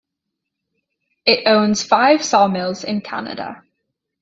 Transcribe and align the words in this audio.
It 1.27 1.45
owns 1.45 1.83
five 1.83 2.25
sawmills 2.25 2.83
in 2.83 3.01
Canada. 3.01 3.61